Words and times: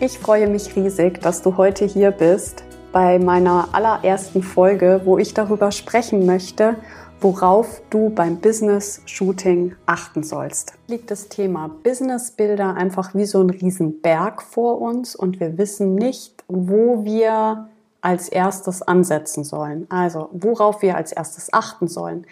Ich 0.00 0.20
freue 0.20 0.46
mich 0.46 0.76
riesig, 0.76 1.20
dass 1.22 1.42
du 1.42 1.56
heute 1.56 1.84
hier 1.84 2.12
bist 2.12 2.62
bei 2.92 3.18
meiner 3.18 3.70
allerersten 3.72 4.44
Folge, 4.44 5.00
wo 5.04 5.18
ich 5.18 5.34
darüber 5.34 5.72
sprechen 5.72 6.24
möchte, 6.24 6.76
worauf 7.20 7.82
du 7.90 8.08
beim 8.10 8.36
Business 8.36 9.02
Shooting 9.06 9.74
achten 9.86 10.22
sollst. 10.22 10.74
Liegt 10.86 11.10
das 11.10 11.28
Thema 11.28 11.68
Business 11.82 12.30
Bilder 12.30 12.76
einfach 12.76 13.12
wie 13.16 13.26
so 13.26 13.42
ein 13.42 13.50
Riesenberg 13.50 14.40
vor 14.40 14.80
uns 14.80 15.16
und 15.16 15.40
wir 15.40 15.58
wissen 15.58 15.96
nicht, 15.96 16.44
wo 16.46 17.04
wir 17.04 17.68
als 18.00 18.28
erstes 18.28 18.82
ansetzen 18.82 19.42
sollen. 19.42 19.88
Also, 19.90 20.28
worauf 20.30 20.80
wir 20.80 20.96
als 20.96 21.10
erstes 21.10 21.52
achten 21.52 21.88
sollen. 21.88 22.24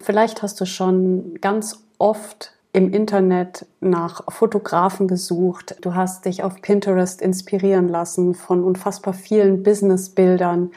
Vielleicht 0.00 0.42
hast 0.42 0.60
du 0.60 0.66
schon 0.66 1.38
ganz 1.40 1.82
oft 1.96 2.52
im 2.72 2.92
Internet 2.92 3.66
nach 3.80 4.22
Fotografen 4.32 5.08
gesucht. 5.08 5.76
Du 5.80 5.94
hast 5.94 6.24
dich 6.24 6.42
auf 6.42 6.62
Pinterest 6.62 7.20
inspirieren 7.20 7.88
lassen 7.88 8.34
von 8.34 8.62
unfassbar 8.62 9.14
vielen 9.14 9.62
Businessbildern. 9.62 10.70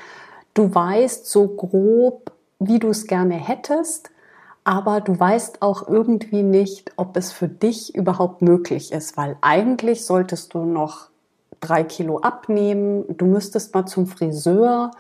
Du 0.54 0.74
weißt 0.74 1.26
so 1.26 1.48
grob, 1.48 2.32
wie 2.60 2.80
du 2.80 2.90
es 2.90 3.06
gerne 3.06 3.36
hättest, 3.36 4.10
aber 4.64 5.02
du 5.02 5.20
weißt 5.20 5.62
auch 5.62 5.88
irgendwie 5.88 6.44
nicht, 6.44 6.94
ob 6.96 7.18
es 7.18 7.32
für 7.32 7.48
dich 7.48 7.94
überhaupt 7.96 8.42
möglich 8.42 8.92
ist, 8.92 9.18
weil 9.18 9.38
eigentlich 9.42 10.06
solltest 10.06 10.54
du 10.54 10.64
noch 10.64 11.10
drei 11.60 11.84
Kilo 11.84 12.20
abnehmen, 12.20 13.06
du 13.18 13.26
müsstest 13.26 13.74
mal 13.74 13.86
zum 13.86 14.08
Friseur 14.08 14.92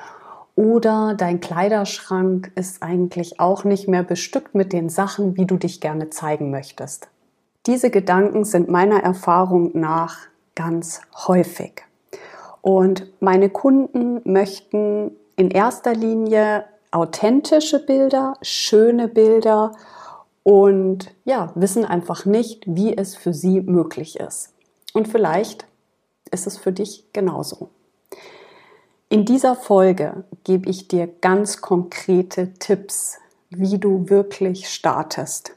oder 0.56 1.16
dein 1.18 1.40
Kleiderschrank 1.40 2.52
ist 2.56 2.84
eigentlich 2.84 3.40
auch 3.40 3.64
nicht 3.64 3.88
mehr 3.88 4.04
bestückt 4.04 4.54
mit 4.54 4.72
den 4.72 4.90
Sachen, 4.90 5.36
wie 5.38 5.46
du 5.46 5.58
dich 5.58 5.82
gerne 5.82 6.10
zeigen 6.10 6.52
möchtest. 6.52 7.08
Diese 7.66 7.90
Gedanken 7.90 8.44
sind 8.44 8.70
meiner 8.70 9.02
Erfahrung 9.02 9.72
nach 9.74 10.18
ganz 10.56 11.02
häufig. 11.28 11.84
Und 12.62 13.08
meine 13.20 13.50
Kunden 13.50 14.22
möchten 14.24 15.12
in 15.36 15.50
erster 15.50 15.94
Linie 15.94 16.66
authentische 16.92 17.84
Bilder, 17.84 18.36
schöne 18.42 19.08
Bilder 19.08 19.72
und 20.44 21.14
ja, 21.26 21.52
wissen 21.56 21.86
einfach 21.86 22.26
nicht, 22.26 22.64
wie 22.68 22.96
es 22.96 23.16
für 23.16 23.34
sie 23.34 23.62
möglich 23.62 24.20
ist. 24.20 24.54
Und 24.94 25.08
vielleicht 25.08 25.66
ist 26.32 26.46
es 26.46 26.58
für 26.58 26.72
dich 26.72 27.06
genauso. 27.14 27.70
In 29.14 29.26
dieser 29.26 29.56
Folge 29.56 30.24
gebe 30.44 30.68
ich 30.68 30.88
dir 30.88 31.06
ganz 31.06 31.62
konkrete 31.62 32.56
Tipps, 32.56 33.20
wie 33.52 33.78
du 33.78 34.10
wirklich 34.10 34.68
startest. 34.70 35.54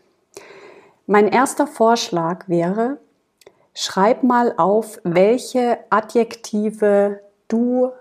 Mein 1.07 1.27
erster 1.27 1.67
Vorschlag 1.67 2.47
wäre, 2.51 2.99
schreib 3.73 4.23
mal 4.25 4.53
auf, 4.59 5.01
welche 5.05 5.79
Adjektive 5.89 7.21
du 7.49 7.93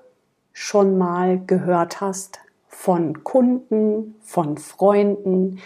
schon 0.51 0.97
mal 0.97 1.39
gehört 1.47 2.01
hast 2.01 2.39
von 2.67 3.23
Kunden, 3.23 4.16
von 4.23 4.57
Freunden, 4.57 5.61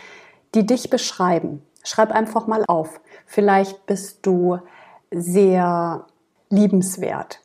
die 0.54 0.68
dich 0.68 0.92
beschreiben. 0.92 1.64
Schreib 1.84 2.12
einfach 2.12 2.46
mal 2.46 2.64
auf. 2.68 3.02
Vielleicht 3.26 3.88
bist 3.88 4.20
du 4.22 4.60
sehr 5.10 6.06
liebenswert, 6.52 7.42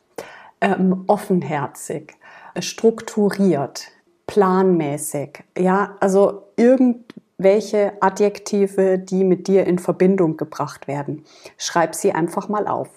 ähm, 0.65 1.03
offenherzig, 1.05 2.15
strukturiert, 2.59 3.91
planmäßig. 4.25 5.43
Ja, 5.55 5.95
also 5.99 6.47
irgendwelche 6.57 7.93
Adjektive, 8.01 8.97
die 8.97 9.23
mit 9.23 9.47
dir 9.47 9.67
in 9.67 9.77
Verbindung 9.77 10.37
gebracht 10.37 10.87
werden. 10.87 11.23
Schreib 11.57 11.93
sie 11.93 12.13
einfach 12.13 12.49
mal 12.49 12.67
auf. 12.67 12.89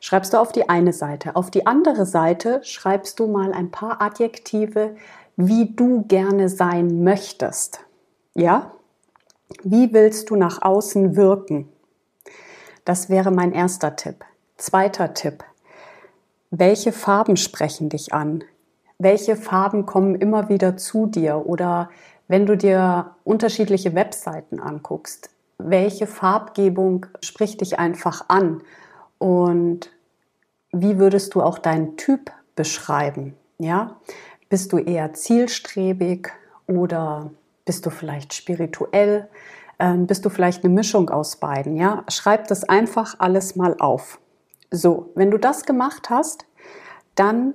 Schreibst 0.00 0.32
du 0.32 0.38
auf 0.38 0.52
die 0.52 0.68
eine 0.68 0.92
Seite. 0.92 1.36
Auf 1.36 1.50
die 1.50 1.66
andere 1.66 2.06
Seite 2.06 2.60
schreibst 2.64 3.20
du 3.20 3.26
mal 3.26 3.52
ein 3.52 3.70
paar 3.70 4.00
Adjektive, 4.00 4.96
wie 5.36 5.74
du 5.74 6.04
gerne 6.08 6.48
sein 6.48 7.04
möchtest. 7.04 7.80
Ja? 8.34 8.72
Wie 9.62 9.92
willst 9.92 10.30
du 10.30 10.36
nach 10.36 10.62
außen 10.62 11.14
wirken? 11.14 11.68
Das 12.86 13.10
wäre 13.10 13.30
mein 13.30 13.52
erster 13.52 13.96
Tipp. 13.96 14.24
Zweiter 14.56 15.12
Tipp. 15.12 15.44
Welche 16.52 16.92
Farben 16.92 17.36
sprechen 17.36 17.88
dich 17.88 18.14
an? 18.14 18.44
welche 19.02 19.36
Farben 19.36 19.84
kommen 19.84 20.14
immer 20.14 20.48
wieder 20.48 20.76
zu 20.76 21.06
dir 21.06 21.46
oder 21.46 21.90
wenn 22.28 22.46
du 22.46 22.56
dir 22.56 23.16
unterschiedliche 23.24 23.94
Webseiten 23.94 24.60
anguckst, 24.60 25.30
welche 25.58 26.06
Farbgebung 26.06 27.06
spricht 27.20 27.60
dich 27.60 27.78
einfach 27.78 28.24
an 28.28 28.62
und 29.18 29.90
wie 30.72 30.98
würdest 30.98 31.34
du 31.34 31.42
auch 31.42 31.58
deinen 31.58 31.96
Typ 31.96 32.30
beschreiben? 32.54 33.34
Ja, 33.58 33.96
bist 34.48 34.72
du 34.72 34.78
eher 34.78 35.12
zielstrebig 35.12 36.30
oder 36.66 37.30
bist 37.64 37.84
du 37.84 37.90
vielleicht 37.90 38.34
spirituell? 38.34 39.28
Ähm, 39.78 40.06
bist 40.06 40.24
du 40.24 40.30
vielleicht 40.30 40.64
eine 40.64 40.72
Mischung 40.72 41.10
aus 41.10 41.36
beiden? 41.36 41.76
Ja, 41.76 42.04
schreib 42.08 42.48
das 42.48 42.64
einfach 42.64 43.16
alles 43.18 43.56
mal 43.56 43.76
auf. 43.78 44.18
So, 44.74 45.10
wenn 45.14 45.30
du 45.30 45.36
das 45.36 45.66
gemacht 45.66 46.08
hast, 46.08 46.46
dann 47.14 47.52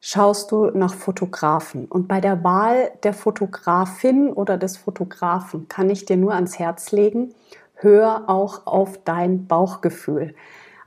schaust 0.00 0.52
du 0.52 0.66
nach 0.66 0.92
Fotografen. 0.92 1.86
Und 1.86 2.08
bei 2.08 2.20
der 2.20 2.44
Wahl 2.44 2.92
der 3.02 3.14
Fotografin 3.14 4.30
oder 4.30 4.58
des 4.58 4.76
Fotografen 4.76 5.66
kann 5.68 5.88
ich 5.88 6.04
dir 6.04 6.18
nur 6.18 6.34
ans 6.34 6.58
Herz 6.58 6.92
legen, 6.92 7.34
hör 7.74 8.28
auch 8.28 8.66
auf 8.66 9.00
dein 9.02 9.46
Bauchgefühl. 9.46 10.34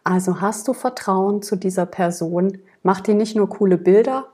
Also 0.03 0.39
hast 0.39 0.67
du 0.67 0.73
Vertrauen 0.73 1.41
zu 1.41 1.55
dieser 1.55 1.87
Person, 1.87 2.59
macht 2.83 3.07
die 3.07 3.15
nicht 3.15 3.35
nur 3.35 3.49
coole 3.49 3.77
Bilder, 3.77 4.27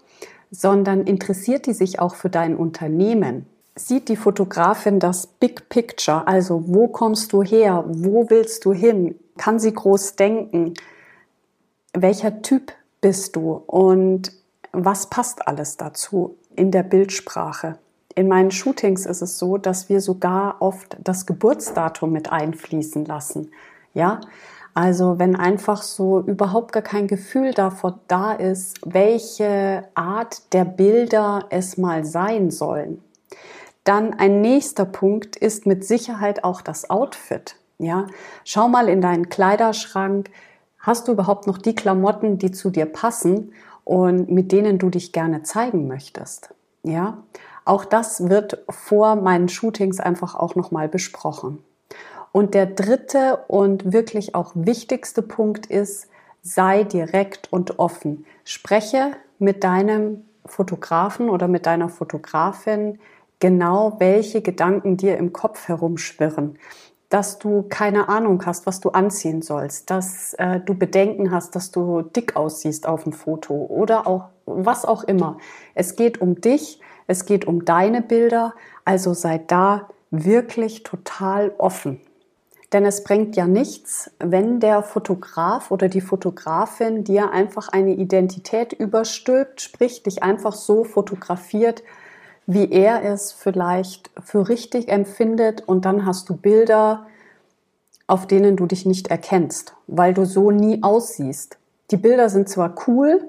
sondern 0.51 1.03
interessiert 1.03 1.65
die 1.65 1.73
sich 1.73 1.99
auch 2.01 2.15
für 2.15 2.29
dein 2.29 2.57
Unternehmen. 2.57 3.45
Sieht 3.75 4.09
die 4.09 4.15
Fotografin 4.17 4.99
das 4.99 5.27
Big 5.27 5.69
Picture, 5.69 6.27
also 6.27 6.63
wo 6.67 6.89
kommst 6.89 7.31
du 7.31 7.41
her, 7.41 7.85
wo 7.87 8.29
willst 8.29 8.65
du 8.65 8.73
hin, 8.73 9.15
kann 9.37 9.59
sie 9.59 9.73
groß 9.73 10.17
denken, 10.17 10.73
welcher 12.01 12.41
Typ 12.41 12.73
bist 13.01 13.35
du 13.35 13.63
und 13.67 14.31
was 14.71 15.09
passt 15.09 15.47
alles 15.47 15.77
dazu 15.77 16.37
in 16.55 16.71
der 16.71 16.83
Bildsprache? 16.83 17.77
In 18.15 18.27
meinen 18.27 18.51
Shootings 18.51 19.05
ist 19.05 19.21
es 19.21 19.37
so, 19.37 19.57
dass 19.57 19.89
wir 19.89 20.01
sogar 20.01 20.57
oft 20.59 20.97
das 21.03 21.25
Geburtsdatum 21.25 22.11
mit 22.11 22.31
einfließen 22.31 23.05
lassen. 23.05 23.51
Ja, 23.93 24.21
also 24.73 25.17
wenn 25.17 25.35
einfach 25.35 25.81
so 25.81 26.21
überhaupt 26.21 26.71
gar 26.71 26.83
kein 26.83 27.07
Gefühl 27.07 27.53
davor 27.53 27.99
da 28.07 28.33
ist, 28.33 28.79
welche 28.85 29.87
Art 29.95 30.53
der 30.53 30.65
Bilder 30.65 31.45
es 31.49 31.77
mal 31.77 32.05
sein 32.05 32.51
sollen. 32.51 33.03
Dann 33.83 34.13
ein 34.13 34.41
nächster 34.41 34.85
Punkt 34.85 35.35
ist 35.35 35.65
mit 35.65 35.85
Sicherheit 35.85 36.43
auch 36.43 36.61
das 36.61 36.89
Outfit. 36.89 37.55
Ja, 37.79 38.07
schau 38.43 38.67
mal 38.67 38.89
in 38.89 39.01
deinen 39.01 39.29
Kleiderschrank. 39.29 40.29
Hast 40.79 41.07
du 41.07 41.13
überhaupt 41.13 41.47
noch 41.47 41.57
die 41.57 41.75
Klamotten, 41.75 42.37
die 42.37 42.51
zu 42.51 42.69
dir 42.69 42.85
passen? 42.85 43.51
und 43.87 44.29
mit 44.29 44.51
denen 44.51 44.79
du 44.79 44.89
dich 44.89 45.13
gerne 45.13 45.43
zeigen 45.43 45.87
möchtest. 45.87 46.53
Ja, 46.83 47.23
auch 47.63 47.85
das 47.85 48.27
wird 48.27 48.65
vor 48.69 49.15
meinen 49.15 49.47
Shootings 49.47 50.01
einfach 50.01 50.35
auch 50.35 50.55
nochmal 50.55 50.89
besprochen. 50.89 51.63
Und 52.33 52.53
der 52.53 52.65
dritte 52.65 53.45
und 53.47 53.93
wirklich 53.93 54.35
auch 54.35 54.51
wichtigste 54.55 55.21
Punkt 55.21 55.67
ist, 55.67 56.09
sei 56.41 56.83
direkt 56.83 57.51
und 57.53 57.79
offen. 57.79 58.25
Spreche 58.43 59.11
mit 59.39 59.63
deinem 59.63 60.25
Fotografen 60.45 61.29
oder 61.29 61.47
mit 61.47 61.65
deiner 61.65 61.87
Fotografin 61.87 62.99
genau, 63.39 63.95
welche 63.99 64.41
Gedanken 64.41 64.97
dir 64.97 65.17
im 65.17 65.31
Kopf 65.31 65.69
herumschwirren 65.69 66.59
dass 67.09 67.39
du 67.39 67.63
keine 67.69 68.09
Ahnung 68.09 68.45
hast, 68.45 68.65
was 68.65 68.79
du 68.79 68.89
anziehen 68.89 69.41
sollst, 69.41 69.89
dass 69.89 70.33
äh, 70.35 70.59
du 70.59 70.73
Bedenken 70.73 71.31
hast, 71.31 71.55
dass 71.55 71.71
du 71.71 72.01
dick 72.01 72.35
aussiehst 72.35 72.87
auf 72.87 73.03
dem 73.03 73.13
Foto 73.13 73.53
oder 73.53 74.07
auch 74.07 74.25
was 74.45 74.85
auch 74.85 75.03
immer. 75.03 75.37
Es 75.73 75.95
geht 75.95 76.19
um 76.19 76.41
dich, 76.41 76.81
es 77.07 77.25
geht 77.25 77.45
um 77.45 77.65
deine 77.65 78.01
Bilder, 78.01 78.53
also 78.83 79.13
sei 79.13 79.37
da 79.45 79.87
wirklich 80.11 80.83
total 80.83 81.53
offen. 81.57 82.01
Denn 82.73 82.85
es 82.85 83.05
bringt 83.05 83.37
ja 83.37 83.47
nichts, 83.47 84.11
wenn 84.19 84.59
der 84.59 84.83
Fotograf 84.83 85.71
oder 85.71 85.87
die 85.87 86.01
Fotografin 86.01 87.05
dir 87.05 87.31
einfach 87.31 87.69
eine 87.69 87.93
Identität 87.93 88.73
überstülpt, 88.73 89.61
sprich 89.61 90.03
dich 90.03 90.21
einfach 90.21 90.51
so 90.51 90.83
fotografiert, 90.83 91.83
wie 92.47 92.71
er 92.71 93.03
es 93.03 93.33
vielleicht 93.33 94.09
für 94.23 94.47
richtig 94.47 94.87
empfindet 94.87 95.67
und 95.67 95.83
dann 95.85 96.05
hast 96.05 96.29
du 96.29 96.37
Bilder, 96.37 97.05
auf 98.07 98.25
denen 98.25 98.55
du 98.55 98.65
dich 98.65 98.85
nicht 98.85 99.09
erkennst, 99.09 99.75
weil 99.85 100.13
du 100.13 100.25
so 100.25 100.49
nie 100.49 100.81
aussiehst. 100.81 101.57
Die 101.91 101.97
Bilder 101.97 102.29
sind 102.29 102.47
zwar 102.47 102.73
cool, 102.87 103.21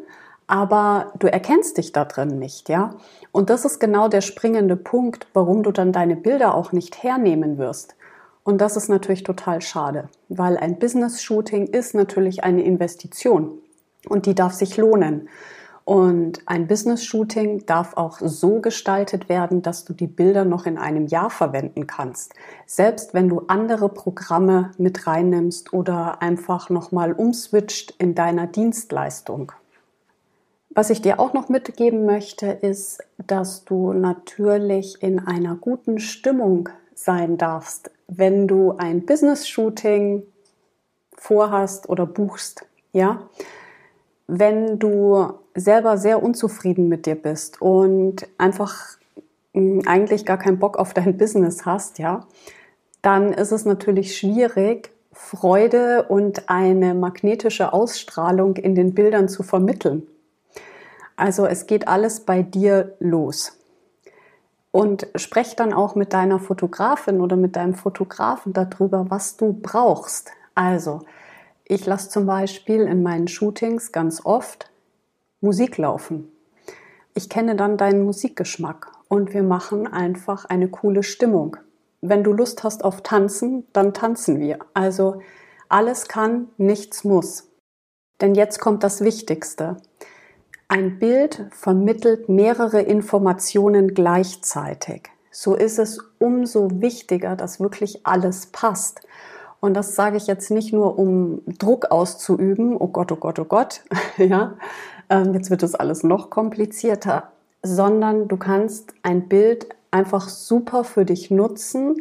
aber 0.47 1.13
du 1.19 1.31
erkennst 1.31 1.77
dich 1.79 1.93
da 1.93 2.05
drin 2.05 2.39
nicht, 2.39 2.69
ja? 2.69 2.95
Und 3.33 3.51
das 3.51 3.65
ist 3.65 3.81
genau 3.81 4.09
der 4.09 4.21
springende 4.21 4.77
Punkt, 4.77 5.27
warum 5.35 5.65
du 5.65 5.73
dann 5.73 5.93
deine 5.93 6.17
Bilder 6.17 6.55
auch 6.55 6.73
nicht 6.73 7.03
hernehmen 7.03 7.59
wirst. 7.59 7.97
Und 8.45 8.61
das 8.61 8.77
ist 8.77 8.89
natürlich 8.89 9.25
total 9.25 9.61
schade, 9.61 10.09
weil 10.29 10.57
ein 10.57 10.79
Business-Shooting 10.79 11.67
ist 11.67 11.95
natürlich 11.95 12.45
eine 12.45 12.63
Investition 12.63 13.59
und 14.09 14.27
die 14.27 14.35
darf 14.35 14.55
sich 14.55 14.77
lohnen. 14.77 15.29
Und 15.89 16.43
ein 16.45 16.67
Business-Shooting 16.67 17.65
darf 17.65 17.97
auch 17.97 18.19
so 18.21 18.61
gestaltet 18.61 19.31
werden, 19.31 19.63
dass 19.63 19.87
du 19.87 19.95
die 19.95 20.07
Bilder 20.07 20.45
noch 20.45 20.67
in 20.67 20.77
einem 20.77 21.07
Jahr 21.07 21.31
verwenden 21.31 21.87
kannst. 21.87 22.35
Selbst 22.67 23.15
wenn 23.15 23.31
du 23.31 23.45
andere 23.49 23.89
Programme 23.89 24.73
mit 24.77 25.07
reinnimmst 25.07 25.73
oder 25.73 26.21
einfach 26.21 26.69
nochmal 26.69 27.15
umswitcht 27.15 27.95
in 27.97 28.15
deiner 28.15 28.47
Dienstleistung. 28.47 29.53
Was 30.69 30.91
ich 30.91 31.01
dir 31.01 31.19
auch 31.19 31.33
noch 31.33 31.49
mitgeben 31.49 32.05
möchte, 32.05 32.49
ist, 32.49 33.03
dass 33.27 33.65
du 33.65 33.95
natürlich 33.95 35.03
in 35.03 35.21
einer 35.21 35.55
guten 35.55 36.01
Stimmung 36.01 36.69
sein 36.95 37.39
darfst, 37.39 37.91
wenn 38.09 38.47
du 38.47 38.73
ein 38.77 39.07
Business-Shooting 39.07 40.23
vorhast 41.17 41.89
oder 41.89 42.05
buchst. 42.05 42.67
Ja, 42.93 43.23
wenn 44.29 44.79
du 44.79 45.33
selber 45.55 45.99
sehr 45.99 46.23
unzufrieden 46.23 46.89
mit 46.89 47.07
dir 47.07 47.17
bist 47.17 47.61
und 47.61 48.29
einfach 48.37 48.99
hm, 49.55 49.83
eigentlich 49.87 50.25
gar 50.25 50.39
keinen 50.39 50.59
Bock 50.59 50.79
auf 50.79 50.95
dein 50.95 51.17
Business 51.19 51.67
hast, 51.67 51.99
ja, 51.99 52.27
dann 53.03 53.33
ist 53.33 53.53
es 53.53 53.65
natürlich 53.65 54.17
schwierig, 54.17 54.91
Freude 55.13 56.05
und 56.05 56.49
eine 56.49 56.95
magnetische 56.95 57.73
Ausstrahlung 57.73 58.57
in 58.57 58.77
den 58.77 58.95
Bildern 58.95 59.29
zu 59.29 59.43
vermitteln. 59.43 60.07
Also 61.17 61.47
es 61.47 61.67
geht 61.67 61.89
alles 61.89 62.21
bei 62.21 62.43
dir 62.43 62.95
los. 63.01 63.59
Und 64.71 65.09
sprech 65.17 65.57
dann 65.57 65.73
auch 65.73 65.95
mit 65.97 66.13
deiner 66.13 66.39
Fotografin 66.39 67.21
oder 67.21 67.35
mit 67.35 67.57
deinem 67.57 67.75
Fotografen 67.75 68.53
darüber, 68.53 69.07
was 69.09 69.37
du 69.37 69.53
brauchst. 69.53 70.31
Also, 70.55 71.01
ich 71.69 71.85
lasse 71.85 72.09
zum 72.09 72.27
Beispiel 72.27 72.81
in 72.81 73.03
meinen 73.03 73.29
Shootings 73.29 73.93
ganz 73.93 74.25
oft 74.25 74.71
Musik 75.41 75.77
laufen. 75.77 76.33
Ich 77.15 77.29
kenne 77.29 77.57
dann 77.57 77.77
deinen 77.77 78.05
Musikgeschmack 78.05 78.91
und 79.09 79.35
wir 79.35 79.43
machen 79.43 79.87
einfach 79.87 80.47
eine 80.47 80.69
coole 80.69 81.03
Stimmung. 81.03 81.57
Wenn 82.01 82.25
du 82.25 82.33
Lust 82.33 82.65
hast 82.65 82.85
auf 82.85 83.03
Tanzen, 83.03 83.67
dann 83.73 83.93
tanzen 83.93 84.41
wir. 84.41 84.59
Also 84.73 85.21
alles 85.69 86.09
kann, 86.09 86.49
nichts 86.57 87.05
muss. 87.05 87.51
Denn 88.21 88.35
jetzt 88.35 88.61
kommt 88.61 88.83
das 88.83 89.03
Wichtigste. 89.03 89.77
Ein 90.69 90.99
Bild 90.99 91.47
vermittelt 91.51 92.29
mehrere 92.29 92.81
Informationen 92.81 93.95
gleichzeitig. 93.95 95.09
So 95.31 95.55
ist 95.55 95.79
es 95.79 95.99
umso 96.19 96.81
wichtiger, 96.81 97.37
dass 97.37 97.61
wirklich 97.61 98.07
alles 98.07 98.47
passt. 98.47 99.03
Und 99.61 99.75
das 99.75 99.95
sage 99.95 100.17
ich 100.17 100.27
jetzt 100.27 100.51
nicht 100.51 100.73
nur, 100.73 100.99
um 100.99 101.43
Druck 101.47 101.91
auszuüben, 101.91 102.77
oh 102.77 102.89
Gott, 102.89 103.11
oh 103.11 103.17
Gott, 103.17 103.39
oh 103.39 103.45
Gott, 103.45 103.83
ja, 104.17 104.55
ähm, 105.11 105.35
jetzt 105.35 105.51
wird 105.51 105.63
es 105.63 105.75
alles 105.75 106.05
noch 106.05 106.31
komplizierter, 106.31 107.33
sondern 107.63 108.29
du 108.29 108.37
kannst 108.37 108.95
ein 109.03 109.29
Bild 109.29 109.69
einfach 109.91 110.29
super 110.29 110.85
für 110.85 111.05
dich 111.05 111.31
nutzen, 111.31 111.97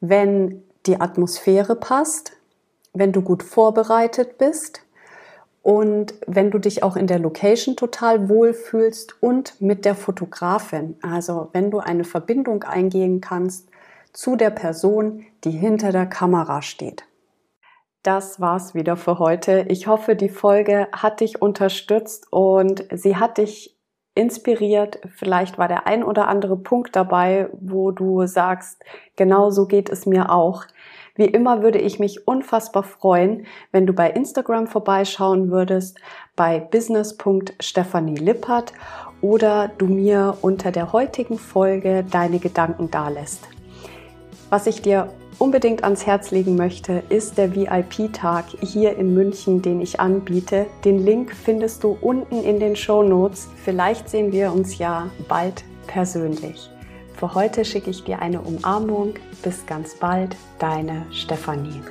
wenn 0.00 0.62
die 0.86 1.00
Atmosphäre 1.00 1.76
passt, 1.76 2.32
wenn 2.92 3.12
du 3.12 3.22
gut 3.22 3.42
vorbereitet 3.42 4.38
bist 4.38 4.82
und 5.62 6.14
wenn 6.26 6.50
du 6.50 6.58
dich 6.58 6.82
auch 6.82 6.96
in 6.96 7.06
der 7.06 7.18
Location 7.18 7.76
total 7.76 8.28
wohlfühlst 8.28 9.16
und 9.22 9.60
mit 9.60 9.84
der 9.84 9.94
Fotografin, 9.94 10.96
also 11.02 11.48
wenn 11.52 11.70
du 11.70 11.80
eine 11.80 12.04
Verbindung 12.04 12.62
eingehen 12.62 13.20
kannst 13.20 13.68
zu 14.14 14.36
der 14.36 14.50
Person, 14.50 15.26
die 15.44 15.50
hinter 15.50 15.92
der 15.92 16.06
Kamera 16.06 16.62
steht. 16.62 17.04
Das 18.02 18.40
war's 18.40 18.74
wieder 18.74 18.96
für 18.96 19.18
heute. 19.18 19.66
Ich 19.68 19.86
hoffe, 19.86 20.14
die 20.16 20.28
Folge 20.28 20.88
hat 20.92 21.20
dich 21.20 21.42
unterstützt 21.42 22.26
und 22.30 22.84
sie 22.92 23.16
hat 23.16 23.38
dich 23.38 23.78
inspiriert. 24.14 25.00
Vielleicht 25.16 25.58
war 25.58 25.68
der 25.68 25.86
ein 25.86 26.04
oder 26.04 26.28
andere 26.28 26.56
Punkt 26.56 26.94
dabei, 26.94 27.48
wo 27.52 27.90
du 27.90 28.26
sagst, 28.26 28.82
genau 29.16 29.50
so 29.50 29.66
geht 29.66 29.88
es 29.90 30.06
mir 30.06 30.30
auch. 30.30 30.64
Wie 31.16 31.26
immer 31.26 31.62
würde 31.62 31.78
ich 31.78 31.98
mich 31.98 32.26
unfassbar 32.26 32.82
freuen, 32.82 33.46
wenn 33.72 33.86
du 33.86 33.92
bei 33.92 34.10
Instagram 34.10 34.66
vorbeischauen 34.66 35.50
würdest, 35.50 35.98
bei 36.36 36.60
business.stephanie 36.60 38.34
oder 39.20 39.68
du 39.78 39.86
mir 39.86 40.36
unter 40.42 40.72
der 40.72 40.92
heutigen 40.92 41.38
Folge 41.38 42.04
deine 42.10 42.38
Gedanken 42.38 42.90
dalässt. 42.90 43.53
Was 44.54 44.68
ich 44.68 44.82
dir 44.82 45.08
unbedingt 45.40 45.82
ans 45.82 46.06
Herz 46.06 46.30
legen 46.30 46.54
möchte, 46.54 47.02
ist 47.08 47.38
der 47.38 47.56
VIP-Tag 47.56 48.44
hier 48.60 48.96
in 48.96 49.12
München, 49.12 49.62
den 49.62 49.80
ich 49.80 49.98
anbiete. 49.98 50.66
Den 50.84 51.04
Link 51.04 51.34
findest 51.34 51.82
du 51.82 51.98
unten 52.00 52.44
in 52.44 52.60
den 52.60 52.76
Show 52.76 53.02
Notes. 53.02 53.48
Vielleicht 53.64 54.08
sehen 54.08 54.30
wir 54.30 54.52
uns 54.52 54.78
ja 54.78 55.10
bald 55.28 55.64
persönlich. 55.88 56.70
Für 57.16 57.34
heute 57.34 57.64
schicke 57.64 57.90
ich 57.90 58.04
dir 58.04 58.20
eine 58.20 58.42
Umarmung. 58.42 59.14
Bis 59.42 59.66
ganz 59.66 59.96
bald, 59.96 60.36
deine 60.60 61.04
Stefanie. 61.10 61.82